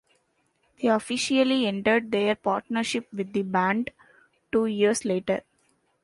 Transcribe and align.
They 0.81 0.87
officially 0.87 1.67
ended 1.67 2.11
their 2.11 2.33
partnership 2.33 3.07
with 3.13 3.33
the 3.33 3.43
band 3.43 3.91
two 4.51 4.65
years 4.65 5.05
later. 5.05 5.43